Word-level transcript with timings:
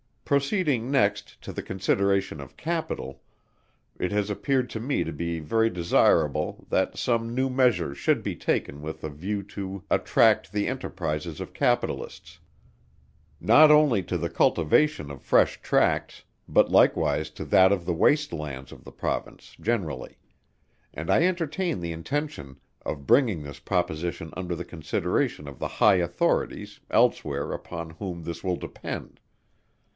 Proceeding, 0.25 0.89
next, 0.89 1.39
to 1.41 1.51
the 1.51 1.61
consideration 1.61 2.39
of 2.39 2.55
Capital, 2.55 3.21
it 3.99 4.13
has 4.13 4.29
appeared 4.29 4.69
to 4.69 4.79
me 4.79 5.03
to 5.03 5.11
be 5.11 5.39
very 5.39 5.69
desirable, 5.69 6.65
that 6.69 6.97
some 6.97 7.35
new 7.35 7.49
measures 7.49 7.97
should 7.97 8.23
be 8.23 8.35
taken 8.35 8.81
with 8.81 9.03
a 9.03 9.09
view 9.09 9.43
to 9.43 9.83
attract 9.91 10.53
the 10.53 10.67
enterprizes 10.67 11.39
of 11.41 11.53
Capitalists, 11.53 12.39
not 13.41 13.71
only 13.71 14.01
to 14.01 14.17
the 14.17 14.29
cultivation 14.29 15.11
of 15.11 15.21
fresh 15.21 15.61
tracts, 15.61 16.23
but 16.47 16.71
likewise 16.71 17.29
to 17.29 17.43
that 17.43 17.73
of 17.73 17.85
the 17.85 17.93
waste 17.93 18.31
Lands 18.33 18.71
of 18.71 18.85
the 18.85 18.91
Province 18.93 19.55
generally; 19.59 20.17
and 20.93 21.11
I 21.11 21.23
entertain 21.23 21.79
the 21.81 21.91
intention 21.91 22.55
of 22.85 23.05
bringing 23.05 23.43
this 23.43 23.59
proposition 23.59 24.33
under 24.37 24.55
the 24.55 24.65
consideration 24.65 25.45
of 25.47 25.59
the 25.59 25.67
High 25.83 25.95
Authorities, 25.97 26.79
elsewhere, 26.89 27.51
upon 27.51 27.91
whom 27.91 28.23
this 28.23 28.43
will 28.45 28.55
depend. 28.57 29.19